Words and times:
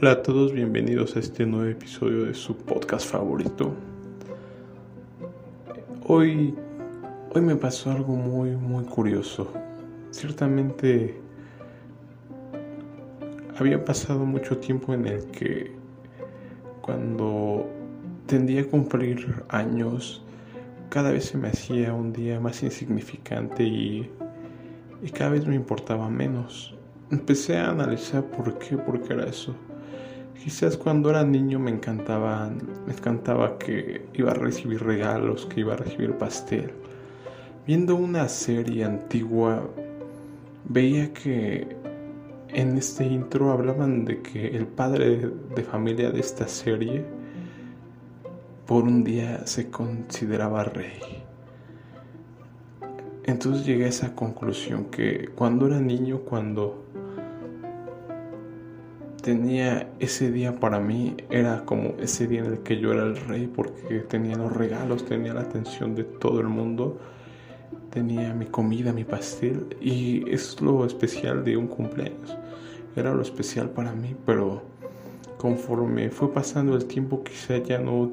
Hola 0.00 0.12
a 0.12 0.22
todos, 0.22 0.52
bienvenidos 0.52 1.16
a 1.16 1.18
este 1.18 1.44
nuevo 1.44 1.68
episodio 1.68 2.26
de 2.26 2.34
su 2.34 2.56
podcast 2.56 3.10
favorito. 3.10 3.74
Hoy, 6.06 6.54
hoy 7.34 7.40
me 7.40 7.56
pasó 7.56 7.90
algo 7.90 8.14
muy, 8.14 8.50
muy 8.50 8.84
curioso. 8.84 9.52
Ciertamente 10.12 11.20
había 13.58 13.84
pasado 13.84 14.24
mucho 14.24 14.58
tiempo 14.58 14.94
en 14.94 15.04
el 15.06 15.24
que 15.32 15.72
cuando 16.80 17.68
tendía 18.26 18.60
a 18.60 18.66
cumplir 18.66 19.42
años, 19.48 20.22
cada 20.90 21.10
vez 21.10 21.24
se 21.24 21.38
me 21.38 21.48
hacía 21.48 21.92
un 21.92 22.12
día 22.12 22.38
más 22.38 22.62
insignificante 22.62 23.64
y, 23.64 24.08
y 25.02 25.10
cada 25.10 25.30
vez 25.30 25.44
me 25.44 25.56
importaba 25.56 26.08
menos. 26.08 26.76
Empecé 27.10 27.56
a 27.56 27.70
analizar 27.70 28.22
por 28.26 28.60
qué, 28.60 28.78
por 28.78 29.02
qué 29.02 29.14
era 29.14 29.24
eso. 29.24 29.56
Quizás 30.42 30.76
cuando 30.76 31.10
era 31.10 31.24
niño 31.24 31.58
me 31.58 31.70
encantaba, 31.70 32.48
me 32.86 32.92
encantaba 32.92 33.58
que 33.58 34.06
iba 34.14 34.30
a 34.30 34.34
recibir 34.34 34.82
regalos, 34.82 35.46
que 35.46 35.60
iba 35.60 35.74
a 35.74 35.76
recibir 35.76 36.12
pastel. 36.16 36.72
Viendo 37.66 37.96
una 37.96 38.28
serie 38.28 38.84
antigua, 38.84 39.68
veía 40.68 41.12
que 41.12 41.76
en 42.48 42.78
este 42.78 43.04
intro 43.04 43.50
hablaban 43.50 44.04
de 44.04 44.22
que 44.22 44.56
el 44.56 44.66
padre 44.66 45.30
de 45.54 45.62
familia 45.62 46.10
de 46.10 46.20
esta 46.20 46.48
serie 46.48 47.04
por 48.66 48.84
un 48.84 49.02
día 49.02 49.46
se 49.46 49.70
consideraba 49.70 50.64
rey. 50.64 51.24
Entonces 53.24 53.66
llegué 53.66 53.84
a 53.84 53.88
esa 53.88 54.14
conclusión 54.14 54.86
que 54.86 55.28
cuando 55.34 55.66
era 55.66 55.80
niño, 55.80 56.20
cuando 56.20 56.87
tenía 59.22 59.90
ese 59.98 60.30
día 60.30 60.58
para 60.58 60.80
mí 60.80 61.16
era 61.30 61.64
como 61.64 61.94
ese 62.00 62.26
día 62.26 62.40
en 62.40 62.46
el 62.46 62.58
que 62.60 62.78
yo 62.78 62.92
era 62.92 63.02
el 63.02 63.16
rey 63.16 63.46
porque 63.46 64.00
tenía 64.00 64.36
los 64.36 64.52
regalos, 64.52 65.04
tenía 65.04 65.34
la 65.34 65.42
atención 65.42 65.94
de 65.94 66.04
todo 66.04 66.40
el 66.40 66.48
mundo, 66.48 66.98
tenía 67.90 68.32
mi 68.34 68.46
comida, 68.46 68.92
mi 68.92 69.04
pastel 69.04 69.76
y 69.80 70.28
es 70.30 70.60
lo 70.60 70.84
especial 70.84 71.44
de 71.44 71.56
un 71.56 71.66
cumpleaños. 71.66 72.36
Era 72.96 73.14
lo 73.14 73.22
especial 73.22 73.70
para 73.70 73.92
mí, 73.92 74.16
pero 74.26 74.62
conforme 75.36 76.10
fue 76.10 76.32
pasando 76.32 76.76
el 76.76 76.86
tiempo 76.86 77.22
quizá 77.22 77.58
ya 77.58 77.78
no 77.78 78.10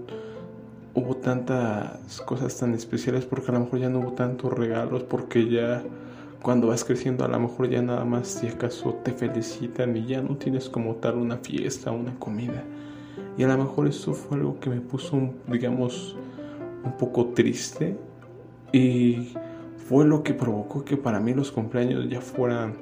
hubo 0.94 1.16
tantas 1.17 2.22
cosas 2.22 2.58
tan 2.58 2.73
especiales 2.73 3.25
porque 3.25 3.52
a 3.52 3.56
lo 3.56 3.62
mejor 3.62 3.80
ya 3.80 3.90
no 3.90 4.00
hubo 4.00 4.14
tantos 4.14 4.53
regalos 4.53 5.03
porque 5.03 5.50
ya 5.50 5.84
cuando 6.46 6.68
vas 6.68 6.84
creciendo 6.84 7.26
a 7.26 7.28
lo 7.28 7.40
mejor 7.40 7.72
ya 7.72 7.82
nada 7.82 8.06
más 8.06 8.28
si 8.28 8.46
acaso 8.46 8.94
te 9.04 9.12
felicitan 9.12 9.98
y 9.98 10.06
ya 10.06 10.22
no 10.22 10.38
tienes 10.38 10.70
como 10.70 10.94
tal 10.98 11.16
una 11.16 11.38
fiesta, 11.38 11.90
una 11.90 12.14
comida. 12.20 12.64
Y 13.36 13.42
a 13.42 13.48
lo 13.48 13.58
mejor 13.58 13.88
eso 13.88 14.14
fue 14.14 14.38
algo 14.38 14.60
que 14.60 14.70
me 14.70 14.80
puso, 14.80 15.34
digamos, 15.48 16.16
un 16.84 16.92
poco 16.98 17.30
triste 17.30 17.98
y 18.72 19.34
fue 19.90 20.06
lo 20.06 20.22
que 20.22 20.36
provocó 20.36 20.86
que 20.86 20.98
para 20.98 21.20
mí 21.20 21.34
los 21.34 21.52
cumpleaños 21.52 22.08
ya 22.08 22.22
fueran 22.22 22.76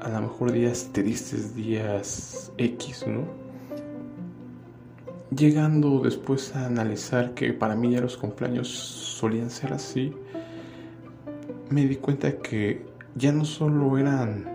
a 0.00 0.08
lo 0.10 0.20
mejor 0.20 0.52
días 0.52 0.90
tristes, 0.92 1.56
días 1.56 2.52
X, 2.58 3.06
¿no? 3.08 3.24
Llegando 5.36 5.98
después 5.98 6.54
a 6.54 6.66
analizar 6.66 7.34
que 7.34 7.52
para 7.52 7.74
mí 7.74 7.90
ya 7.90 8.00
los 8.00 8.16
cumpleaños 8.16 8.68
solían 8.68 9.50
ser 9.50 9.72
así, 9.72 10.14
me 11.70 11.86
di 11.86 11.96
cuenta 11.96 12.38
que 12.38 12.86
ya 13.14 13.32
no 13.32 13.44
solo 13.44 13.98
eran 13.98 14.46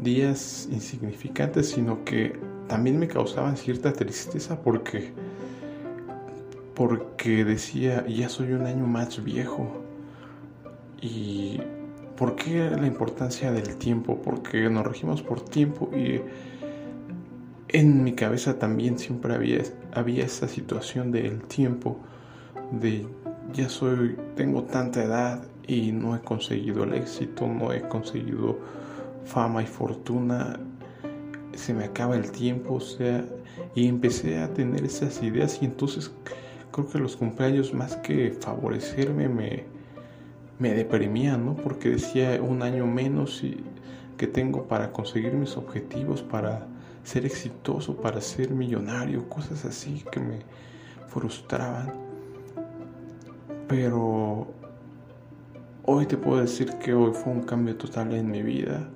días 0.00 0.68
insignificantes, 0.70 1.70
sino 1.70 2.04
que 2.04 2.38
también 2.68 2.98
me 2.98 3.08
causaban 3.08 3.56
cierta 3.56 3.92
tristeza 3.92 4.62
porque 4.62 5.12
porque 6.78 7.44
decía, 7.44 8.06
ya 8.06 8.28
soy 8.28 8.52
un 8.52 8.64
año 8.64 8.86
más 8.86 9.24
viejo. 9.24 9.82
¿Y 11.00 11.60
por 12.16 12.36
qué 12.36 12.70
la 12.70 12.86
importancia 12.86 13.50
del 13.50 13.76
tiempo? 13.78 14.22
Porque 14.22 14.70
nos 14.70 14.86
regimos 14.86 15.20
por 15.20 15.40
tiempo 15.40 15.90
y 15.92 16.20
en 17.66 18.04
mi 18.04 18.12
cabeza 18.12 18.60
también 18.60 18.96
siempre 18.96 19.34
había, 19.34 19.62
había 19.92 20.24
esa 20.24 20.46
situación 20.46 21.10
del 21.10 21.42
tiempo, 21.42 21.98
de 22.70 23.08
ya 23.52 23.68
soy, 23.68 24.16
tengo 24.36 24.64
tanta 24.64 25.02
edad 25.02 25.42
y 25.66 25.92
no 25.92 26.14
he 26.16 26.20
conseguido 26.20 26.84
el 26.84 26.94
éxito, 26.94 27.46
no 27.46 27.72
he 27.72 27.82
conseguido 27.82 28.58
fama 29.24 29.62
y 29.62 29.66
fortuna, 29.66 30.58
se 31.54 31.74
me 31.74 31.84
acaba 31.84 32.16
el 32.16 32.30
tiempo, 32.30 32.74
o 32.74 32.80
sea, 32.80 33.24
y 33.74 33.88
empecé 33.88 34.38
a 34.38 34.52
tener 34.52 34.84
esas 34.84 35.22
ideas 35.22 35.58
y 35.60 35.66
entonces 35.66 36.10
creo 36.72 36.88
que 36.88 36.98
los 36.98 37.16
cumpleaños 37.16 37.74
más 37.74 37.96
que 37.96 38.30
favorecerme 38.30 39.28
me, 39.28 39.64
me 40.58 40.74
deprimían, 40.74 41.44
¿no? 41.44 41.56
Porque 41.56 41.90
decía 41.90 42.40
un 42.42 42.62
año 42.62 42.86
menos 42.86 43.42
y 43.42 43.62
que 44.16 44.26
tengo 44.26 44.66
para 44.66 44.92
conseguir 44.92 45.32
mis 45.34 45.56
objetivos, 45.56 46.22
para 46.22 46.66
ser 47.04 47.24
exitoso, 47.24 47.96
para 47.96 48.20
ser 48.20 48.50
millonario, 48.50 49.28
cosas 49.28 49.64
así 49.64 50.04
que 50.10 50.20
me 50.20 50.38
frustraban. 51.08 52.07
Pero 53.68 54.46
hoy 55.84 56.06
te 56.06 56.16
puedo 56.16 56.40
decir 56.40 56.72
que 56.82 56.94
hoy 56.94 57.12
fue 57.12 57.34
un 57.34 57.42
cambio 57.42 57.76
total 57.76 58.14
en 58.14 58.30
mi 58.30 58.42
vida. 58.42 58.88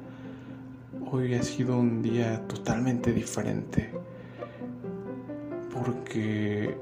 Hoy 1.11 1.35
ha 1.35 1.43
sido 1.43 1.79
un 1.79 2.01
día 2.01 2.41
totalmente 2.49 3.13
diferente. 3.13 3.91
Porque, 5.75 6.75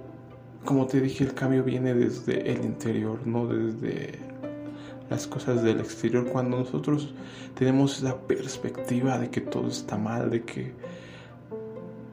como 0.64 0.86
te 0.86 1.00
dije, 1.00 1.24
el 1.24 1.34
cambio 1.34 1.64
viene 1.64 1.92
desde 1.92 2.52
el 2.52 2.64
interior, 2.64 3.26
no 3.26 3.48
desde 3.48 4.20
las 5.08 5.26
cosas 5.26 5.64
del 5.64 5.80
exterior. 5.80 6.26
Cuando 6.26 6.58
nosotros 6.58 7.12
tenemos 7.58 8.02
la 8.02 8.16
perspectiva 8.16 9.18
de 9.18 9.30
que 9.30 9.40
todo 9.40 9.66
está 9.66 9.98
mal, 9.98 10.30
de 10.30 10.44
que 10.44 10.72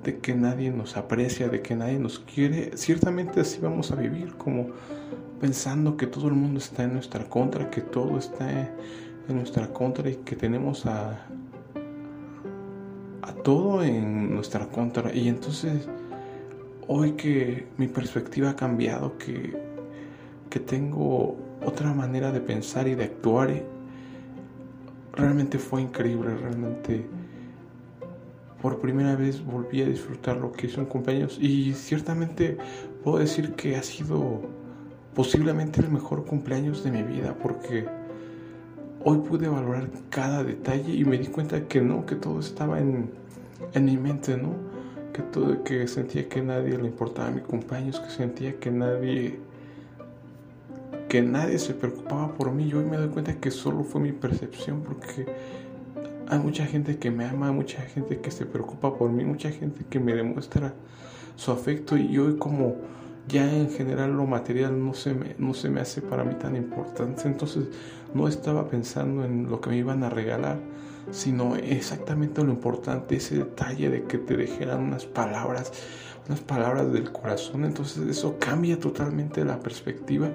de 0.03 0.19
que 0.19 0.33
nadie 0.33 0.71
nos 0.71 0.95
aprecia, 0.95 1.49
de 1.49 1.61
que 1.61 1.75
nadie 1.75 1.99
nos 1.99 2.19
quiere, 2.19 2.77
ciertamente 2.77 3.41
así 3.41 3.59
vamos 3.59 3.91
a 3.91 3.95
vivir 3.95 4.35
como 4.35 4.67
pensando 5.39 5.97
que 5.97 6.07
todo 6.07 6.27
el 6.27 6.33
mundo 6.33 6.59
está 6.59 6.83
en 6.83 6.93
nuestra 6.93 7.25
contra, 7.25 7.69
que 7.69 7.81
todo 7.81 8.17
está 8.17 8.49
en 9.27 9.35
nuestra 9.35 9.67
contra 9.67 10.09
y 10.09 10.15
que 10.17 10.35
tenemos 10.35 10.85
a, 10.85 11.25
a 13.21 13.33
todo 13.43 13.83
en 13.83 14.33
nuestra 14.33 14.67
contra. 14.67 15.13
Y 15.13 15.27
entonces, 15.27 15.87
hoy 16.87 17.11
que 17.11 17.67
mi 17.77 17.87
perspectiva 17.87 18.51
ha 18.51 18.55
cambiado, 18.55 19.17
que, 19.17 19.55
que 20.49 20.59
tengo 20.59 21.37
otra 21.65 21.93
manera 21.93 22.31
de 22.31 22.39
pensar 22.39 22.87
y 22.87 22.95
de 22.95 23.05
actuar, 23.05 23.63
realmente 25.13 25.57
fue 25.57 25.81
increíble, 25.81 26.35
realmente 26.35 27.05
por 28.61 28.79
primera 28.79 29.15
vez 29.15 29.43
volví 29.45 29.81
a 29.81 29.85
disfrutar 29.85 30.37
lo 30.37 30.51
que 30.51 30.67
hizo 30.67 30.81
en 30.81 30.87
cumpleaños 30.87 31.37
y 31.39 31.73
ciertamente 31.73 32.57
puedo 33.03 33.19
decir 33.19 33.53
que 33.53 33.75
ha 33.75 33.83
sido 33.83 34.41
posiblemente 35.15 35.81
el 35.81 35.89
mejor 35.89 36.25
cumpleaños 36.25 36.83
de 36.83 36.91
mi 36.91 37.03
vida 37.03 37.35
porque 37.41 37.85
hoy 39.03 39.19
pude 39.19 39.47
valorar 39.47 39.89
cada 40.09 40.43
detalle 40.43 40.93
y 40.93 41.05
me 41.05 41.17
di 41.17 41.27
cuenta 41.27 41.67
que 41.67 41.81
no, 41.81 42.05
que 42.05 42.15
todo 42.15 42.39
estaba 42.39 42.79
en, 42.79 43.09
en 43.73 43.85
mi 43.85 43.97
mente, 43.97 44.37
¿no? 44.37 44.53
Que 45.13 45.21
todo, 45.21 45.63
que 45.63 45.87
sentía 45.87 46.27
que 46.27 46.41
nadie 46.41 46.77
le 46.77 46.87
importaba 46.87 47.31
mi 47.31 47.41
cumpleaños, 47.41 47.99
que 47.99 48.09
sentía 48.09 48.59
que 48.59 48.69
nadie, 48.69 49.39
que 51.09 51.21
nadie 51.21 51.57
se 51.57 51.73
preocupaba 51.73 52.33
por 52.33 52.51
mí. 52.51 52.67
Y 52.67 52.73
hoy 52.73 52.85
me 52.85 52.97
doy 52.97 53.09
cuenta 53.09 53.33
que 53.35 53.49
solo 53.49 53.83
fue 53.83 54.01
mi 54.01 54.11
percepción 54.11 54.81
porque 54.81 55.25
hay 56.29 56.39
mucha 56.39 56.65
gente 56.65 56.97
que 56.97 57.09
me 57.09 57.25
ama, 57.25 57.51
mucha 57.51 57.81
gente 57.81 58.19
que 58.19 58.31
se 58.31 58.45
preocupa 58.45 58.97
por 58.97 59.09
mí, 59.09 59.23
mucha 59.23 59.49
gente 59.49 59.85
que 59.89 59.99
me 59.99 60.13
demuestra 60.13 60.73
su 61.35 61.51
afecto 61.51 61.95
y 61.95 62.17
hoy 62.17 62.37
como 62.37 62.75
ya 63.27 63.51
en 63.53 63.69
general 63.69 64.15
lo 64.15 64.25
material 64.25 64.83
no 64.83 64.93
se, 64.93 65.13
me, 65.13 65.35
no 65.37 65.53
se 65.53 65.69
me 65.69 65.81
hace 65.81 66.01
para 66.01 66.23
mí 66.23 66.35
tan 66.35 66.55
importante. 66.55 67.23
Entonces 67.27 67.65
no 68.13 68.27
estaba 68.27 68.67
pensando 68.67 69.25
en 69.25 69.49
lo 69.49 69.59
que 69.59 69.69
me 69.69 69.77
iban 69.77 70.03
a 70.03 70.09
regalar, 70.09 70.59
sino 71.11 71.55
exactamente 71.55 72.43
lo 72.43 72.51
importante, 72.51 73.17
ese 73.17 73.37
detalle 73.37 73.89
de 73.89 74.03
que 74.03 74.17
te 74.17 74.37
dejaran 74.37 74.81
unas 74.81 75.05
palabras, 75.05 75.71
unas 76.27 76.41
palabras 76.41 76.91
del 76.91 77.11
corazón. 77.11 77.65
Entonces 77.65 78.07
eso 78.07 78.37
cambia 78.39 78.79
totalmente 78.79 79.43
la 79.43 79.59
perspectiva. 79.59 80.29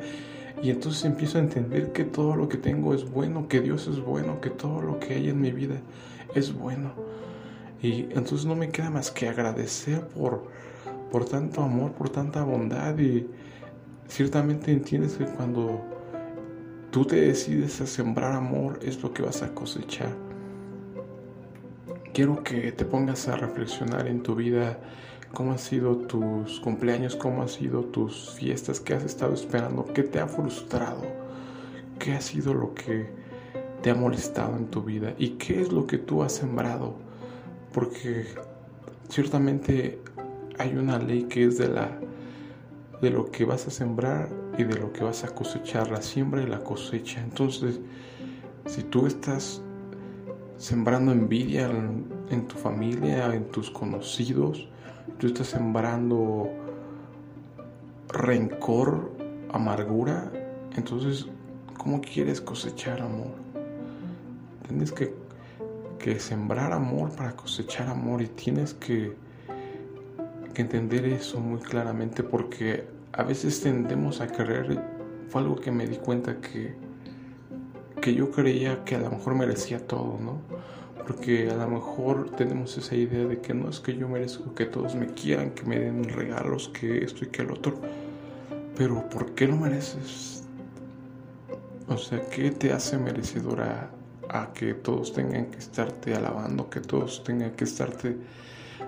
Y 0.62 0.70
entonces 0.70 1.04
empiezo 1.04 1.38
a 1.38 1.40
entender 1.40 1.92
que 1.92 2.04
todo 2.04 2.36
lo 2.36 2.48
que 2.48 2.56
tengo 2.56 2.94
es 2.94 3.10
bueno, 3.10 3.48
que 3.48 3.60
Dios 3.60 3.88
es 3.88 4.00
bueno, 4.00 4.40
que 4.40 4.50
todo 4.50 4.80
lo 4.80 5.00
que 5.00 5.14
hay 5.14 5.28
en 5.28 5.40
mi 5.40 5.50
vida 5.50 5.76
es 6.34 6.54
bueno. 6.54 6.92
Y 7.82 8.02
entonces 8.12 8.44
no 8.46 8.54
me 8.54 8.68
queda 8.68 8.90
más 8.90 9.10
que 9.10 9.28
agradecer 9.28 10.06
por, 10.08 10.44
por 11.12 11.26
tanto 11.26 11.62
amor, 11.62 11.92
por 11.92 12.08
tanta 12.08 12.42
bondad 12.42 12.98
y 12.98 13.28
ciertamente 14.08 14.72
entiendes 14.72 15.16
que 15.16 15.26
cuando 15.26 15.82
tú 16.90 17.04
te 17.04 17.16
decides 17.16 17.82
a 17.82 17.86
sembrar 17.86 18.32
amor 18.32 18.80
es 18.82 19.02
lo 19.02 19.12
que 19.12 19.22
vas 19.22 19.42
a 19.42 19.54
cosechar. 19.54 20.16
quiero 22.14 22.42
que 22.42 22.72
te 22.72 22.86
pongas 22.86 23.28
a 23.28 23.36
reflexionar 23.36 24.06
en 24.06 24.22
tu 24.22 24.34
vida 24.34 24.78
cómo 25.34 25.52
han 25.52 25.58
sido 25.58 25.96
tus 25.96 26.60
cumpleaños, 26.60 27.14
cómo 27.14 27.42
han 27.42 27.48
sido 27.48 27.84
tus 27.84 28.30
fiestas, 28.30 28.80
qué 28.80 28.94
has 28.94 29.04
estado 29.04 29.34
esperando, 29.34 29.84
qué 29.84 30.02
te 30.02 30.18
ha 30.18 30.26
frustrado, 30.26 31.02
qué 31.98 32.14
ha 32.14 32.20
sido 32.22 32.54
lo 32.54 32.74
que 32.74 33.10
te 33.82 33.90
ha 33.90 33.94
molestado 33.94 34.56
en 34.56 34.66
tu 34.66 34.82
vida 34.82 35.14
y 35.18 35.30
qué 35.30 35.60
es 35.60 35.72
lo 35.72 35.86
que 35.86 35.98
tú 35.98 36.22
has 36.22 36.32
sembrado. 36.32 36.96
Porque 37.72 38.26
ciertamente 39.08 40.02
hay 40.58 40.76
una 40.76 40.98
ley 40.98 41.24
que 41.24 41.44
es 41.46 41.58
de 41.58 41.68
la 41.68 41.98
de 43.02 43.10
lo 43.10 43.32
que 43.32 43.44
vas 43.44 43.66
a 43.66 43.70
sembrar 43.70 44.28
y 44.56 44.62
de 44.62 44.76
lo 44.76 44.92
que 44.92 45.02
vas 45.02 45.24
a 45.24 45.34
cosechar, 45.34 45.90
la 45.90 46.00
siembra 46.00 46.40
y 46.40 46.46
la 46.46 46.60
cosecha. 46.60 47.20
Entonces, 47.20 47.80
si 48.66 48.84
tú 48.84 49.06
estás 49.06 49.60
sembrando 50.56 51.10
envidia 51.10 51.68
en, 52.30 52.46
tu 52.46 52.54
familia, 52.54 53.34
en 53.34 53.48
tus 53.50 53.72
conocidos, 53.72 54.68
tú 55.18 55.26
estás 55.26 55.48
sembrando 55.48 56.48
rencor, 58.08 59.10
amargura, 59.52 60.30
entonces, 60.76 61.26
¿cómo 61.76 62.00
quieres 62.00 62.40
cosechar 62.40 63.02
amor? 63.02 63.32
Tienes 64.68 64.92
que, 64.92 65.12
que 65.98 66.20
sembrar 66.20 66.72
amor 66.72 67.10
para 67.16 67.34
cosechar 67.34 67.88
amor 67.88 68.22
y 68.22 68.28
tienes 68.28 68.74
que 68.74 69.16
que 70.52 70.62
entender 70.62 71.04
eso 71.06 71.40
muy 71.40 71.60
claramente 71.60 72.22
porque 72.22 72.84
a 73.12 73.22
veces 73.22 73.60
tendemos 73.60 74.20
a 74.20 74.26
creer, 74.26 74.82
fue 75.28 75.42
algo 75.42 75.56
que 75.56 75.70
me 75.70 75.86
di 75.86 75.96
cuenta 75.96 76.40
que, 76.40 76.74
que 78.00 78.14
yo 78.14 78.30
creía 78.30 78.84
que 78.84 78.96
a 78.96 79.00
lo 79.00 79.10
mejor 79.10 79.34
merecía 79.34 79.86
todo, 79.86 80.18
¿no? 80.20 80.40
Porque 81.06 81.50
a 81.50 81.56
lo 81.56 81.68
mejor 81.68 82.30
tenemos 82.36 82.76
esa 82.78 82.94
idea 82.94 83.26
de 83.26 83.40
que 83.40 83.54
no 83.54 83.68
es 83.68 83.80
que 83.80 83.96
yo 83.96 84.08
merezco 84.08 84.54
que 84.54 84.66
todos 84.66 84.94
me 84.94 85.06
quieran, 85.06 85.50
que 85.50 85.64
me 85.64 85.78
den 85.78 86.04
regalos, 86.04 86.68
que 86.68 87.04
esto 87.04 87.24
y 87.24 87.28
que 87.28 87.42
el 87.42 87.50
otro. 87.50 87.74
Pero 88.76 89.08
¿por 89.10 89.32
qué 89.34 89.46
lo 89.48 89.56
mereces? 89.56 90.44
O 91.88 91.98
sea, 91.98 92.20
¿qué 92.30 92.50
te 92.50 92.72
hace 92.72 92.96
merecedora 92.98 93.90
a 94.28 94.52
que 94.52 94.74
todos 94.74 95.12
tengan 95.12 95.46
que 95.46 95.58
estarte 95.58 96.14
alabando, 96.14 96.70
que 96.70 96.80
todos 96.80 97.22
tengan 97.24 97.50
que 97.50 97.64
estarte 97.64 98.16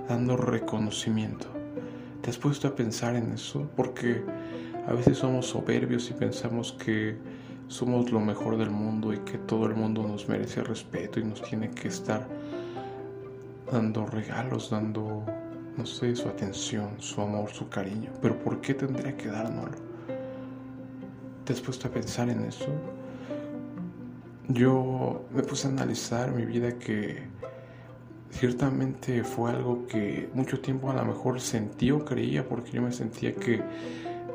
dando 0.09 0.37
reconocimiento. 0.37 1.47
¿Te 2.23 2.31
has 2.31 2.39
puesto 2.39 2.69
a 2.69 2.75
pensar 2.75 3.17
en 3.17 3.33
eso? 3.33 3.69
Porque 3.77 4.23
a 4.87 4.93
veces 4.93 5.19
somos 5.19 5.47
soberbios 5.47 6.11
y 6.11 6.15
pensamos 6.15 6.73
que 6.73 7.17
somos 7.69 8.13
lo 8.13 8.21
mejor 8.21 8.57
del 8.57 8.71
mundo 8.71 9.13
y 9.13 9.19
que 9.19 9.39
todo 9.39 9.67
el 9.67 9.75
mundo 9.75 10.03
nos 10.03 10.29
merece 10.29 10.63
respeto 10.63 11.21
y 11.21 11.25
nos 11.25 11.43
tiene 11.43 11.71
que 11.71 11.89
estar 11.89 12.27
dando 13.71 14.07
regalos, 14.07 14.71
dando, 14.71 15.25
no 15.77 15.87
sé, 15.87 16.15
su 16.15 16.29
atención, 16.29 16.91
su 16.99 17.21
amor, 17.21 17.51
su 17.51 17.69
cariño. 17.69 18.13
Pero 18.21 18.39
¿por 18.39 18.61
qué 18.61 18.75
tendría 18.75 19.17
que 19.17 19.29
dárnoslo? 19.29 19.77
¿Te 21.45 21.53
has 21.53 21.61
puesto 21.61 21.89
a 21.89 21.91
pensar 21.91 22.29
en 22.29 22.45
eso? 22.45 22.69
Yo 24.49 25.25
me 25.35 25.43
puse 25.43 25.67
a 25.67 25.71
analizar 25.71 26.33
mi 26.33 26.45
vida 26.45 26.79
que 26.79 27.23
ciertamente 28.35 29.23
fue 29.23 29.51
algo 29.53 29.87
que 29.87 30.29
mucho 30.35 30.61
tiempo 30.61 30.91
a 30.91 30.95
lo 30.95 31.05
mejor 31.05 31.41
sentí 31.41 31.91
o 31.91 32.05
creía 32.05 32.47
porque 32.49 32.73
yo 32.73 32.83
me 32.83 32.93
sentía 32.93 33.35
que 33.35 33.63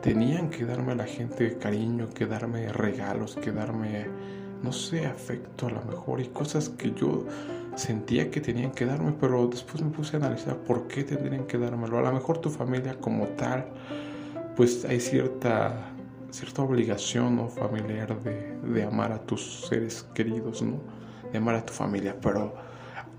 tenían 0.01 0.49
que 0.49 0.65
darme 0.65 0.93
a 0.93 0.95
la 0.95 1.05
gente 1.05 1.57
cariño, 1.57 2.09
que 2.09 2.25
darme 2.25 2.71
regalos, 2.71 3.35
que 3.35 3.51
darme, 3.51 4.07
no 4.63 4.71
sé, 4.71 5.05
afecto 5.05 5.67
a 5.67 5.71
lo 5.71 5.81
mejor 5.83 6.21
y 6.21 6.29
cosas 6.29 6.69
que 6.69 6.93
yo 6.93 7.25
sentía 7.75 8.31
que 8.31 8.39
tenían 8.39 8.71
que 8.71 8.85
darme, 8.85 9.13
pero 9.19 9.47
después 9.47 9.83
me 9.83 9.89
puse 9.89 10.15
a 10.15 10.19
analizar 10.19 10.55
por 10.57 10.87
qué 10.87 11.03
tendrían 11.03 11.45
que 11.45 11.57
dármelo. 11.57 11.99
A 11.99 12.01
lo 12.01 12.13
mejor 12.13 12.37
tu 12.37 12.49
familia 12.49 12.97
como 12.99 13.27
tal, 13.27 13.67
pues 14.55 14.85
hay 14.85 15.01
cierta, 15.01 15.91
cierta 16.29 16.61
obligación 16.61 17.35
¿no? 17.35 17.49
familiar 17.49 18.17
de, 18.23 18.55
de 18.73 18.83
amar 18.83 19.11
a 19.11 19.19
tus 19.19 19.67
seres 19.67 20.07
queridos, 20.13 20.61
¿no? 20.61 20.79
De 21.31 21.37
amar 21.37 21.55
a 21.55 21.65
tu 21.65 21.73
familia, 21.73 22.15
pero 22.21 22.68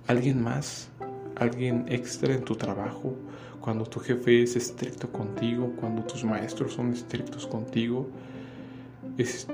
alguien 0.07 0.43
más, 0.43 0.89
alguien 1.37 1.87
extra 1.89 2.35
en 2.35 2.45
tu 2.45 2.57
trabajo, 2.57 3.15
cuando 3.61 3.85
tu 3.85 4.01
jefe 4.01 4.43
es 4.43 4.57
estricto 4.57 5.11
contigo, 5.13 5.73
cuando 5.79 6.03
tus 6.03 6.25
maestros 6.25 6.73
son 6.73 6.93
estrictos 6.93 7.47
contigo, 7.47 8.09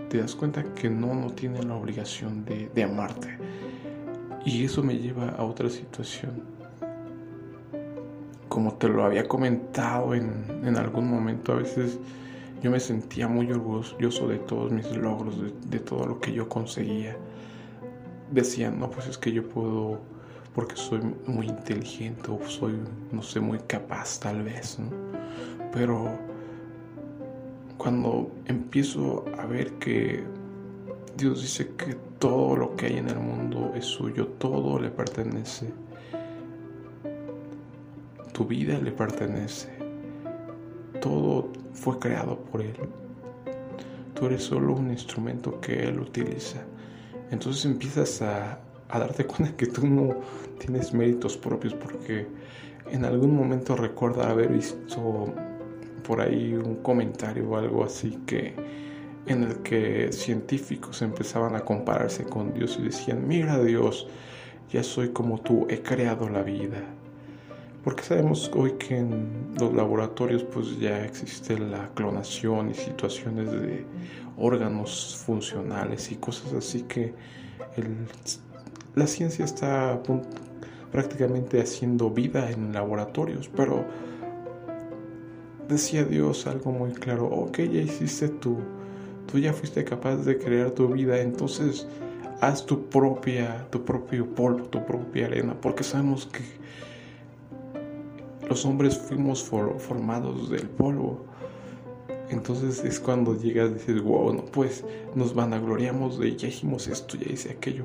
te 0.09 0.19
das 0.19 0.35
cuenta 0.35 0.63
que 0.75 0.89
no, 0.89 1.15
no 1.15 1.31
tienen 1.33 1.69
la 1.69 1.75
obligación 1.75 2.45
de, 2.45 2.83
amarte. 2.83 3.37
Y 4.45 4.65
eso 4.65 4.83
me 4.83 4.97
lleva 4.97 5.31
a 5.31 5.45
otra 5.45 5.69
situación. 5.69 6.43
Como 8.49 8.75
te 8.75 8.89
lo 8.89 9.05
había 9.05 9.27
comentado 9.27 10.15
en, 10.15 10.77
algún 10.77 11.11
momento, 11.11 11.53
a 11.53 11.57
veces 11.57 11.99
yo 12.63 12.71
me 12.71 12.79
sentía 12.79 13.27
muy 13.27 13.51
orgulloso 13.51 14.29
de 14.29 14.39
todos 14.39 14.71
mis 14.71 14.91
logros, 14.97 15.43
de, 15.43 15.53
de 15.69 15.81
todo 15.81 16.07
lo 16.07 16.21
que 16.21 16.33
yo 16.33 16.49
conseguía. 16.49 17.17
Decía, 18.31 18.71
no, 18.71 18.89
pues 18.89 19.09
es 19.09 19.19
que 19.19 19.33
yo 19.33 19.49
puedo 19.49 20.01
porque 20.57 20.75
soy 20.75 21.01
muy 21.27 21.49
inteligente 21.49 22.31
o 22.31 22.41
soy, 22.49 22.81
no 23.13 23.23
sé, 23.23 23.41
muy 23.41 23.59
capaz 23.59 24.19
tal 24.19 24.43
vez, 24.43 24.79
¿no? 24.79 24.89
Pero 25.71 26.09
cuando 27.77 28.31
empiezo 28.47 29.27
a 29.39 29.45
ver 29.45 29.73
que 29.75 30.25
Dios 31.15 31.43
dice 31.43 31.75
que 31.77 31.95
todo 32.19 32.57
lo 32.57 32.75
que 32.75 32.87
hay 32.87 32.97
en 32.97 33.11
el 33.11 33.19
mundo 33.19 33.73
es 33.75 33.85
suyo, 33.85 34.29
todo 34.39 34.81
le 34.81 34.89
pertenece, 34.89 35.71
tu 38.33 38.47
vida 38.47 38.79
le 38.79 38.93
pertenece, 38.93 39.69
todo 41.03 41.51
fue 41.75 41.99
creado 41.99 42.39
por 42.39 42.63
Él, 42.63 42.77
tú 44.15 44.25
eres 44.25 44.45
solo 44.45 44.73
un 44.73 44.91
instrumento 44.91 45.61
que 45.61 45.83
Él 45.87 46.01
utiliza. 46.01 46.65
Entonces 47.31 47.67
empiezas 47.67 48.23
a, 48.23 48.61
a 48.89 48.99
darte 48.99 49.27
cuenta 49.27 49.57
que 49.57 49.67
tú 49.67 49.87
no 49.87 50.21
tienes 50.59 50.93
méritos 50.93 51.37
propios 51.37 51.75
porque 51.75 52.27
en 52.91 53.05
algún 53.05 53.37
momento 53.37 53.77
recuerdo 53.77 54.23
haber 54.23 54.49
visto 54.49 55.33
por 56.07 56.21
ahí 56.21 56.55
un 56.55 56.77
comentario 56.77 57.49
o 57.49 57.57
algo 57.57 57.85
así 57.85 58.19
que 58.27 58.55
en 59.27 59.43
el 59.43 59.57
que 59.59 60.13
científicos 60.13 61.03
empezaban 61.03 61.57
a 61.57 61.61
compararse 61.61 62.25
con 62.25 62.55
Dios 62.55 62.79
y 62.81 62.85
decían, 62.85 63.27
mira 63.27 63.63
Dios, 63.63 64.07
ya 64.71 64.85
soy 64.85 65.09
como 65.11 65.41
tú, 65.41 65.67
he 65.69 65.83
creado 65.83 66.29
la 66.29 66.43
vida. 66.43 66.83
Porque 67.83 68.03
sabemos 68.03 68.51
hoy 68.55 68.73
que 68.73 68.99
en 68.99 69.55
los 69.59 69.73
laboratorios 69.75 70.45
pues 70.45 70.79
ya 70.79 71.05
existe 71.05 71.59
la 71.59 71.89
clonación 71.95 72.71
y 72.71 72.75
situaciones 72.75 73.51
de 73.51 73.85
órganos 74.37 75.23
funcionales 75.25 76.11
y 76.11 76.17
cosas 76.17 76.53
así 76.53 76.83
que 76.83 77.15
el 77.77 78.07
la 78.97 79.07
ciencia 79.07 79.45
está 79.45 80.01
prácticamente 80.91 81.61
haciendo 81.61 82.11
vida 82.11 82.51
en 82.51 82.73
laboratorios, 82.73 83.49
pero 83.55 83.85
decía 85.69 86.03
Dios 86.03 86.47
algo 86.47 86.73
muy 86.73 86.93
claro, 86.93 87.27
ok, 87.27 87.59
ya 87.59 87.83
hiciste 87.83 88.31
tú, 88.31 88.57
tú 89.31 89.39
ya 89.39 89.53
fuiste 89.53 89.85
capaz 89.85 90.17
de 90.25 90.39
crear 90.39 90.71
tu 90.71 90.89
vida, 90.89 91.21
entonces 91.21 91.87
haz 92.41 92.65
tu 92.65 92.89
propia, 92.89 93.67
tu 93.71 93.85
propio 93.85 94.27
polvo, 94.35 94.65
tu 94.65 94.83
propia 94.87 95.27
arena, 95.27 95.55
porque 95.61 95.85
sabemos 95.85 96.27
que 96.27 96.43
los 98.49 98.65
hombres 98.65 98.97
fuimos 98.97 99.45
formados 99.45 100.49
del 100.49 100.69
polvo. 100.69 101.27
Entonces 102.31 102.83
es 102.83 102.99
cuando 102.99 103.39
llegas 103.39 103.71
y 103.71 103.75
dices, 103.75 104.03
wow, 104.03 104.33
no, 104.33 104.45
pues 104.47 104.85
nos 105.15 105.35
vanagloriamos 105.35 106.19
de 106.19 106.35
ya 106.35 106.49
hicimos 106.49 106.89
esto, 106.89 107.17
ya 107.17 107.31
hice 107.31 107.51
aquello 107.51 107.85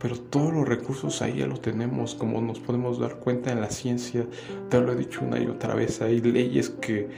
pero 0.00 0.18
todos 0.18 0.52
los 0.52 0.66
recursos 0.66 1.20
ahí 1.22 1.38
ya 1.38 1.46
los 1.46 1.60
tenemos, 1.60 2.14
como 2.14 2.40
nos 2.40 2.58
podemos 2.58 2.98
dar 2.98 3.16
cuenta 3.16 3.52
en 3.52 3.60
la 3.60 3.70
ciencia, 3.70 4.26
te 4.70 4.80
lo 4.80 4.92
he 4.92 4.96
dicho 4.96 5.20
una 5.22 5.38
y 5.38 5.46
otra 5.46 5.74
vez, 5.74 6.00
hay 6.00 6.20
leyes 6.20 6.70
que, 6.70 7.08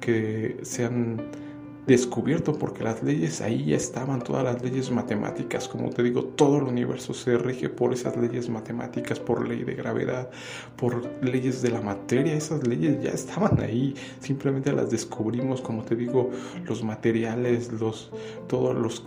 que 0.00 0.58
se 0.62 0.84
han 0.84 1.22
descubierto 1.86 2.54
porque 2.54 2.82
las 2.82 3.02
leyes 3.02 3.40
ahí 3.40 3.66
ya 3.66 3.76
estaban, 3.76 4.22
todas 4.22 4.42
las 4.42 4.62
leyes 4.62 4.90
matemáticas, 4.90 5.68
como 5.68 5.90
te 5.90 6.02
digo, 6.02 6.24
todo 6.24 6.58
el 6.58 6.64
universo 6.64 7.12
se 7.14 7.36
rige 7.36 7.68
por 7.68 7.92
esas 7.92 8.16
leyes 8.16 8.48
matemáticas, 8.48 9.20
por 9.20 9.46
ley 9.46 9.64
de 9.64 9.74
gravedad, 9.74 10.30
por 10.76 11.04
leyes 11.22 11.62
de 11.62 11.70
la 11.70 11.82
materia, 11.82 12.34
esas 12.34 12.66
leyes 12.66 13.02
ya 13.02 13.10
estaban 13.10 13.60
ahí, 13.60 13.94
simplemente 14.20 14.72
las 14.72 14.90
descubrimos, 14.90 15.60
como 15.60 15.84
te 15.84 15.94
digo, 15.94 16.30
los 16.64 16.82
materiales, 16.82 17.70
los, 17.72 18.10
todos 18.48 18.74
los 18.74 19.04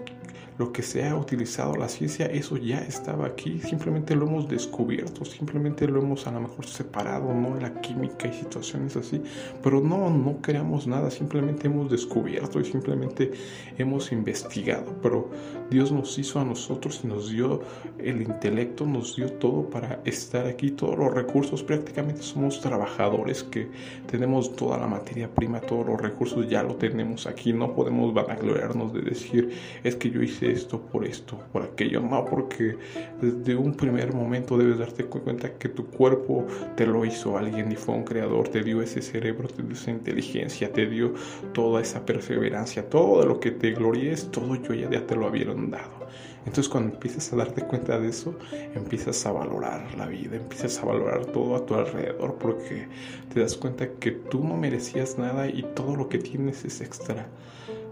lo 0.58 0.72
que 0.72 0.82
se 0.82 1.08
ha 1.08 1.16
utilizado 1.16 1.76
la 1.76 1.88
ciencia, 1.88 2.26
eso 2.26 2.58
ya 2.58 2.80
estaba 2.80 3.28
aquí, 3.28 3.60
simplemente 3.60 4.16
lo 4.16 4.26
hemos 4.26 4.48
descubierto, 4.48 5.24
simplemente 5.24 5.88
lo 5.88 6.02
hemos 6.02 6.26
a 6.26 6.32
lo 6.32 6.42
mejor 6.42 6.66
separado, 6.66 7.34
¿no? 7.34 7.60
La 7.60 7.80
química 7.82 8.28
y 8.28 8.34
situaciones 8.34 8.96
así, 8.96 9.22
pero 9.62 9.82
no, 9.82 10.10
no 10.10 10.42
creamos 10.42 10.88
nada, 10.88 11.12
simplemente 11.12 11.68
hemos 11.68 11.92
descubierto 11.92 12.60
y 12.60 12.66
simplemente 12.66 13.32
hemos 13.78 14.12
investigado, 14.12 14.96
pero 15.02 15.30
Dios 15.70 15.92
nos 15.92 16.18
hizo 16.18 16.40
a 16.40 16.46
nosotros 16.46 17.02
y 17.04 17.08
nos 17.08 17.30
dio 17.30 17.62
el 18.00 18.22
intelecto, 18.22 18.86
nos 18.86 19.16
dio 19.16 19.32
todo 19.34 19.70
para 19.70 20.02
estar 20.06 20.48
aquí, 20.48 20.72
todos 20.72 20.98
los 20.98 21.14
recursos, 21.14 21.62
prácticamente 21.62 22.24
somos 22.24 22.62
trabajadores 22.62 23.44
que 23.44 23.70
tenemos 24.10 24.56
toda 24.56 24.80
la 24.80 24.88
materia 24.88 25.30
prima, 25.30 25.60
todos 25.60 25.86
los 25.86 26.02
recursos 26.02 26.50
ya 26.50 26.64
lo 26.64 26.76
tenemos 26.76 27.28
aquí, 27.28 27.54
no 27.54 27.76
podemos 27.76 28.14
vanagloriarnos 28.14 28.94
de 28.94 29.02
decir, 29.02 29.52
es 29.84 29.96
que 29.96 30.10
yo 30.10 30.22
hice 30.22 30.47
esto 30.52 30.82
por 30.82 31.06
esto, 31.06 31.40
por 31.52 31.64
aquello. 31.64 32.02
No, 32.02 32.26
porque 32.26 32.78
desde 33.22 33.56
un 33.56 33.74
primer 33.74 34.14
momento 34.14 34.58
debes 34.58 34.80
darte 34.80 35.06
cuenta 35.06 35.54
que 35.54 35.70
tu 35.70 35.88
cuerpo 35.88 36.46
te 36.76 36.86
lo 36.86 37.06
hizo 37.06 37.38
alguien 37.38 37.72
y 37.72 37.76
fue 37.76 37.96
un 37.96 38.04
creador, 38.04 38.50
te 38.50 38.64
dio 38.64 38.82
ese 38.82 39.02
cerebro, 39.02 39.48
te 39.48 39.64
dio 39.64 39.74
esa 39.74 39.92
inteligencia, 39.92 40.72
te 40.72 40.86
dio 40.88 41.14
toda 41.54 41.82
esa 41.82 42.06
perseverancia, 42.06 42.90
todo 42.90 43.26
lo 43.26 43.40
que 43.40 43.52
te 43.52 43.72
gloríes, 43.72 44.30
todo 44.32 44.56
yo 44.56 44.74
ya, 44.74 44.90
ya 44.90 45.06
te 45.06 45.16
lo 45.16 45.28
habían 45.28 45.72
dado. 45.72 46.08
Entonces 46.48 46.70
cuando 46.70 46.94
empiezas 46.94 47.34
a 47.34 47.36
darte 47.36 47.62
cuenta 47.64 48.00
de 48.00 48.08
eso, 48.08 48.34
empiezas 48.74 49.26
a 49.26 49.34
valorar 49.34 49.94
la 49.98 50.06
vida, 50.08 50.38
empiezas 50.38 50.80
a 50.80 50.86
valorar 50.86 51.26
todo 51.26 51.58
a 51.58 51.66
tu 51.66 51.76
alrededor 51.76 52.36
porque 52.36 52.88
te 53.34 53.42
das 53.42 53.58
cuenta 53.58 53.90
que 54.00 54.12
tú 54.12 54.42
no 54.46 54.56
merecías 54.56 55.18
nada 55.18 55.50
y 55.50 55.64
todo 55.76 55.98
lo 55.98 56.08
que 56.08 56.20
tienes 56.20 56.64
es 56.64 56.80
extra. 56.80 57.28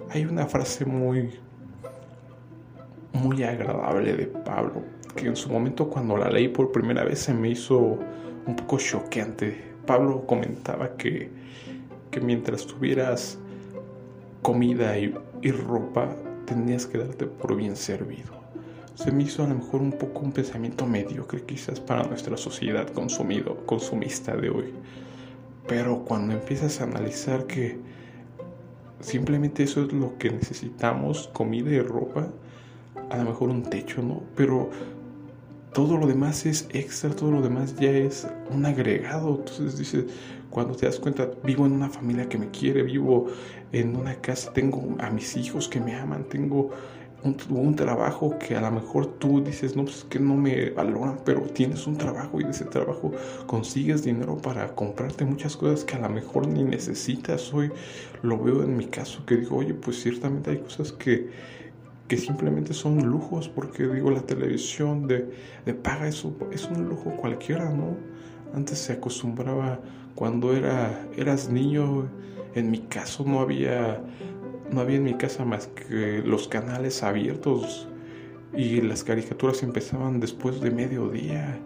Hay 0.10 0.24
una 0.24 0.46
frase 0.46 0.86
muy 0.86 1.32
muy 3.16 3.44
agradable 3.44 4.14
de 4.16 4.28
Pablo, 4.28 4.84
que 5.16 5.28
en 5.28 5.36
su 5.36 5.50
momento 5.50 5.90
cuando 5.90 6.18
la 6.18 6.30
leí 6.30 6.50
por 6.50 6.72
primera 6.72 7.04
vez 7.04 7.20
se 7.20 7.34
me 7.34 7.50
hizo 7.50 7.98
un 8.46 8.56
poco 8.56 8.78
choqueante. 8.78 9.74
Pablo 9.86 10.26
comentaba 10.26 10.96
que, 10.98 11.30
que 12.12 12.20
mientras 12.20 12.66
tuvieras 12.66 13.40
comida 14.42 14.98
y, 14.98 15.12
ropa, 15.52 16.16
tenías 16.46 16.86
que 16.86 17.00
darte 17.00 17.26
por 17.26 17.56
bien 17.56 17.76
servido. 17.76 18.36
Se 18.96 19.12
me 19.12 19.24
hizo 19.24 19.44
a 19.44 19.48
lo 19.48 19.56
mejor 19.56 19.82
un 19.82 19.92
poco 19.92 20.20
un 20.20 20.32
pensamiento 20.32 20.86
mediocre 20.86 21.42
quizás 21.44 21.80
para 21.80 22.04
nuestra 22.04 22.38
sociedad 22.38 22.88
consumido, 22.90 23.66
consumista 23.66 24.36
de 24.36 24.50
hoy. 24.50 24.74
Pero 25.68 26.06
cuando 26.06 26.34
empiezas 26.34 26.80
a 26.80 26.84
analizar 26.84 27.46
que 27.48 27.78
simplemente 29.00 29.64
eso 29.64 29.84
es 29.84 29.92
lo 29.92 30.18
que 30.18 30.32
necesitamos, 30.32 31.28
comida 31.34 31.72
y 31.72 31.82
ropa, 31.82 32.30
a 33.10 33.18
lo 33.18 33.26
mejor 33.26 33.50
un 33.50 33.64
techo, 33.64 34.02
¿no? 34.02 34.24
Pero 34.36 34.70
todo 35.74 35.98
lo 35.98 36.08
demás 36.08 36.46
es 36.46 36.68
extra, 36.72 37.10
todo 37.10 37.32
lo 37.32 37.42
demás 37.42 37.76
ya 37.76 37.92
es 37.92 38.28
un 38.50 38.66
agregado. 38.66 39.36
Entonces 39.36 39.78
dices, 39.78 40.06
cuando 40.50 40.76
te 40.76 40.86
das 40.86 41.00
cuenta, 41.00 41.30
vivo 41.44 41.66
en 41.66 41.74
una 41.74 41.90
familia 41.90 42.30
que 42.30 42.38
me 42.38 42.50
quiere, 42.50 42.84
vivo 42.84 43.28
en 43.72 43.96
una 43.96 44.16
casa, 44.16 44.54
tengo 44.54 44.96
a 45.00 45.10
mis 45.10 45.36
hijos 45.36 45.68
que 45.68 45.82
me 45.82 45.96
aman, 45.96 46.24
tengo 46.30 46.72
un, 47.50 47.76
trabajo 47.76 48.38
que 48.38 48.56
a 48.56 48.62
lo 48.62 48.72
mejor 48.72 49.18
tú 49.18 49.44
dices, 49.44 49.76
no, 49.76 49.84
pues 49.84 49.98
es 49.98 50.04
que 50.06 50.20
no 50.20 50.36
me 50.36 50.70
valoran, 50.70 51.20
pero 51.26 51.42
tienes 51.42 51.88
un 51.88 51.98
trabajo 51.98 52.40
y 52.40 52.44
de 52.44 52.52
ese 52.52 52.66
trabajo 52.66 53.12
consigues 53.48 54.04
dinero 54.04 54.38
para 54.38 54.76
comprarte 54.76 55.26
muchas 55.26 55.58
cosas 55.58 55.84
que 55.84 55.96
a 55.96 56.00
lo 56.00 56.10
mejor 56.10 56.48
ni 56.48 56.64
necesitas. 56.64 57.54
Hoy 57.54 57.72
lo 58.22 58.38
veo 58.38 58.64
en 58.64 58.78
mi 58.78 58.86
caso, 58.86 59.26
que 59.26 59.38
digo, 59.38 59.58
oye, 59.58 59.74
pues 59.74 60.02
ciertamente 60.02 60.52
hay 60.52 60.60
cosas 60.60 60.92
que 60.92 61.30
que 62.08 62.18
simplemente 62.18 62.74
son 62.74 63.06
lujos, 63.06 63.50
porque 63.50 63.88
digo, 63.88 64.12
la 64.12 64.22
televisión 64.22 65.08
de, 65.08 65.32
de 65.66 65.74
paga 65.74 66.08
eso 66.08 66.36
es 66.52 66.66
un 66.66 66.88
lujo 66.88 67.12
cualquiera, 67.18 67.70
¿no? 67.70 67.98
Antes 68.54 68.80
se 68.80 68.94
acostumbraba 68.94 69.80
cuando 70.14 70.56
era, 70.56 71.08
eras 71.18 71.50
niño, 71.50 72.08
en 72.54 72.72
mi 72.72 72.80
caso 72.80 73.26
no 73.26 73.42
había, 73.42 74.02
no 74.72 74.82
había 74.82 74.98
en 74.98 75.04
mi 75.04 75.16
casa 75.16 75.44
más 75.44 75.68
que 75.68 76.22
los 76.24 76.48
canales 76.48 77.04
abiertos 77.04 77.88
y 78.56 78.82
las 78.82 79.04
caricaturas 79.04 79.62
empezaban 79.64 80.20
después 80.20 80.62
de 80.62 80.72
mediodía 80.72 81.60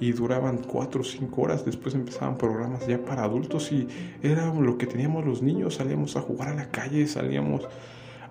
y 0.00 0.12
duraban 0.12 0.58
cuatro 0.58 1.02
o 1.02 1.04
cinco 1.04 1.42
horas. 1.42 1.66
Después 1.66 1.94
empezaban 1.94 2.38
programas 2.38 2.86
ya 2.86 3.04
para 3.04 3.24
adultos 3.24 3.70
y 3.70 3.86
era 4.22 4.52
lo 4.54 4.78
que 4.78 4.86
teníamos 4.86 5.26
los 5.26 5.42
niños. 5.42 5.74
Salíamos 5.74 6.16
a 6.16 6.22
jugar 6.22 6.48
a 6.48 6.54
la 6.54 6.70
calle, 6.70 7.06
salíamos 7.06 7.68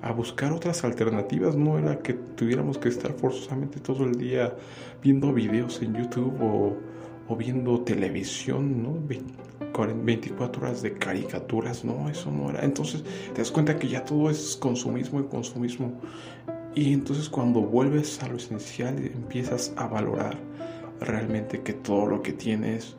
a 0.02 0.12
buscar 0.12 0.52
otras 0.52 0.84
alternativas. 0.84 1.56
No 1.56 1.78
era 1.78 2.00
que 2.00 2.14
tuviéramos 2.14 2.78
que 2.78 2.90
estar 2.90 3.14
forzosamente 3.14 3.80
todo 3.80 4.06
el 4.06 4.18
día 4.18 4.56
viendo 5.02 5.34
videos 5.34 5.82
en 5.82 5.94
YouTube 5.94 6.36
o, 6.42 7.36
viendo 7.36 7.82
televisión, 7.82 8.82
¿no? 8.82 8.98
24 9.78 10.62
horas 10.62 10.82
de 10.82 10.94
caricaturas, 10.94 11.86
no, 11.86 12.10
eso 12.10 12.32
no 12.32 12.50
era. 12.50 12.66
Entonces 12.66 13.04
te 13.34 13.40
das 13.42 13.52
cuenta 13.52 13.78
que 13.78 13.88
ya 13.88 14.04
todo 14.04 14.30
es 14.30 14.58
consumismo 14.58 15.20
y 15.20 15.24
consumismo. 15.26 15.94
Y 16.74 16.94
entonces 16.94 17.30
cuando 17.30 17.62
vuelves 17.62 18.22
a 18.24 18.28
lo 18.28 18.38
esencial 18.38 18.98
empiezas 18.98 19.74
a 19.76 19.88
valorar 19.88 20.38
realmente 21.00 21.62
que 21.62 21.74
todo 21.74 22.08
lo 22.08 22.22
que 22.22 22.34
tienes, 22.34 22.96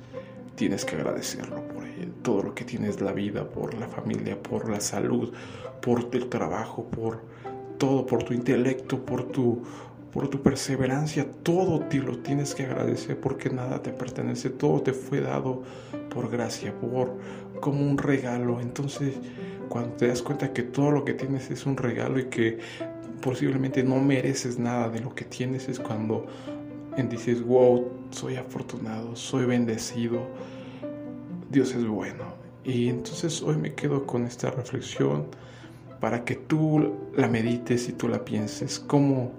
tienes 0.54 0.85
que 0.85 0.97
agradecerlo 0.97 1.66
por 1.69 1.85
él. 1.85 1.89
Todo 2.23 2.42
lo 2.42 2.54
que 2.54 2.64
tienes, 2.64 3.00
la 3.00 3.12
vida, 3.12 3.49
por 3.49 3.75
la 3.75 3.88
familia, 3.88 4.40
por 4.40 4.69
la 4.69 4.80
salud, 4.80 5.33
por 5.80 6.09
el 6.12 6.28
trabajo, 6.28 6.85
por 6.85 7.21
todo, 7.78 8.07
por 8.07 8.23
tu 8.23 8.35
intelecto, 8.35 9.04
por 9.04 9.25
tu, 9.25 9.62
por 10.12 10.28
tu 10.28 10.42
perseverancia, 10.42 11.26
todo 11.42 11.80
te 11.80 11.99
lo 11.99 12.19
tienes 12.19 12.54
que 12.54 12.64
agradecer 12.64 13.19
porque 13.19 13.50
nada 13.50 13.83
te 13.83 13.90
pertenece, 13.90 14.50
todo 14.50 14.83
te 14.83 14.92
fue 14.92 15.21
dado 15.21 15.62
por 16.12 16.30
gracia, 16.30 16.75
por 16.78 17.16
como 17.61 17.80
un 17.80 17.97
regalo. 17.97 18.61
Entonces, 18.61 19.14
cuando 19.69 19.95
te 19.97 20.09
das 20.09 20.23
cuenta 20.23 20.52
que 20.52 20.62
todo 20.62 20.90
lo 20.90 21.04
que 21.04 21.14
tienes 21.14 21.50
es 21.50 21.64
un 21.64 21.76
regalo 21.76 22.19
y 22.19 22.25
que 22.25 22.59
posiblemente 23.23 23.83
no 23.83 23.97
mereces 23.97 24.59
nada 24.59 24.88
de 24.88 25.00
lo 25.00 25.14
que 25.14 25.25
tienes, 25.25 25.69
es 25.69 25.78
cuando 25.78 26.26
dices, 27.09 27.42
wow, 27.42 27.88
soy 28.11 28.37
afortunado, 28.37 29.16
soy 29.16 29.47
bendecido, 29.47 30.26
Dios 31.50 31.75
es 31.75 31.87
bueno. 31.87 32.25
Y 32.64 32.88
entonces 32.88 33.42
hoy 33.42 33.57
me 33.57 33.75
quedo 33.75 34.07
con 34.07 34.25
esta 34.25 34.50
reflexión 34.50 35.26
para 36.00 36.25
que 36.25 36.37
tú 36.37 36.95
la 37.16 37.28
medites 37.28 37.88
y 37.88 37.92
tú 37.92 38.09
la 38.09 38.25
pienses. 38.25 38.78
¿Cómo, 38.78 39.33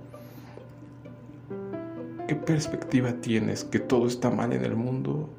qué 2.27 2.35
perspectiva 2.35 3.13
tienes? 3.13 3.63
¿Que 3.63 3.79
todo 3.79 4.07
está 4.07 4.29
mal 4.29 4.51
en 4.53 4.65
el 4.65 4.75
mundo? 4.75 5.29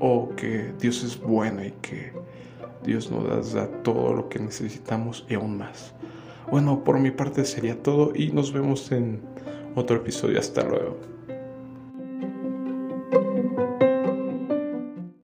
¿O 0.00 0.30
que 0.36 0.72
Dios 0.80 1.04
es 1.04 1.20
bueno 1.20 1.64
y 1.64 1.70
que 1.82 2.12
Dios 2.84 3.10
nos 3.10 3.52
da 3.52 3.68
todo 3.82 4.12
lo 4.12 4.28
que 4.28 4.40
necesitamos 4.40 5.24
y 5.28 5.34
aún 5.34 5.56
más? 5.56 5.94
Bueno, 6.50 6.82
por 6.84 6.98
mi 6.98 7.10
parte 7.10 7.44
sería 7.44 7.80
todo 7.82 8.12
y 8.14 8.30
nos 8.32 8.52
vemos 8.52 8.90
en 8.92 9.20
otro 9.74 9.96
episodio. 9.96 10.38
Hasta 10.38 10.64
luego. 10.64 11.15